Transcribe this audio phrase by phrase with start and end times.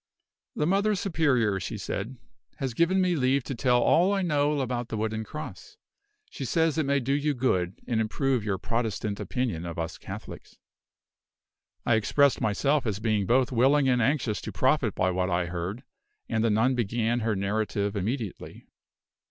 [0.55, 2.17] "The Mother Superior," she said,
[2.55, 5.77] "has given me leave to tell all I know about the wooden cross.
[6.31, 10.57] She says it may do you good, and improve your Protestant opinion of us Catholics."
[11.85, 15.83] I expressed myself as being both willing and anxious to profit by what I heard;
[16.27, 18.65] and the nun began her narrative immediately.